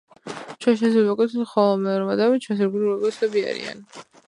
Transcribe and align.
ჩვენ 0.63 0.77
შეცდომით 0.79 1.19
ვასკვნით 1.19 1.51
ხოლმე, 1.51 1.93
რომ 2.01 2.11
ადამიანები 2.15 2.45
ჩვენს 2.47 2.65
ირგვლივ 2.67 2.91
ეგოისტები 2.97 3.47
არიან. 3.53 3.89